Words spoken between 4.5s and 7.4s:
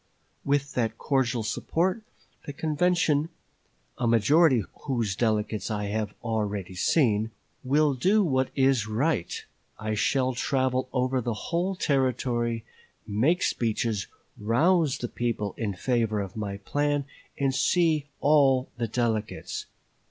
of whose delegates I have already seen)